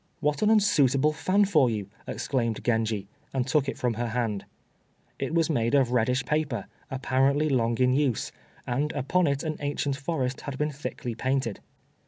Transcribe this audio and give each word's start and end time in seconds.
"What 0.19 0.41
an 0.41 0.49
unsuitable 0.49 1.13
fan 1.13 1.45
for 1.45 1.69
you!" 1.69 1.87
exclaimed 2.07 2.63
Genji, 2.63 3.07
and 3.35 3.45
took 3.45 3.69
it 3.69 3.77
from 3.77 3.93
her 3.93 4.07
hand. 4.07 4.45
It 5.19 5.35
was 5.35 5.47
made 5.47 5.75
of 5.75 5.91
reddish 5.91 6.25
paper, 6.25 6.65
apparently 6.89 7.49
long 7.49 7.77
in 7.77 7.93
use, 7.93 8.31
and 8.65 8.91
upon 8.93 9.27
it 9.27 9.43
an 9.43 9.57
ancient 9.59 9.95
forest 9.95 10.41
had 10.41 10.57
been 10.57 10.71
thickly 10.71 11.13
painted. 11.13 11.59